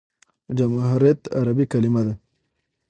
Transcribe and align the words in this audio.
جمهوریت 0.57 1.19
عربي 1.37 1.65
کلیمه 1.71 2.01
ده. 2.07 2.13